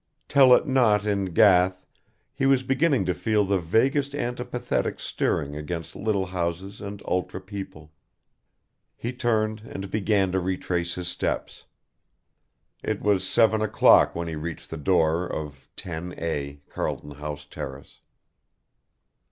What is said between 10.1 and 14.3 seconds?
to retrace his steps. It was seven o'clock when